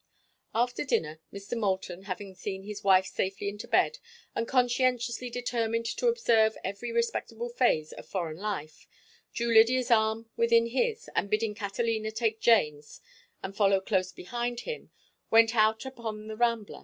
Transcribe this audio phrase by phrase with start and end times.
[0.55, 1.55] After dinner Mr.
[1.55, 3.99] Moulton, having seen his wife safely into bed
[4.33, 8.87] and conscientiously determined to observe every respectable phase of foreign life,
[9.31, 12.99] drew Lydia's arm within his, and, bidding Catalina take Jane's
[13.43, 14.89] and follow close behind him,
[15.29, 16.79] went out upon the Rambla.